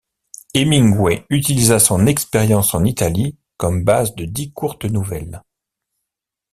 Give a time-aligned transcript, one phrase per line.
[0.55, 5.43] Hemingway utilisa son expérience en Italie comme base de dix courtes nouvelles.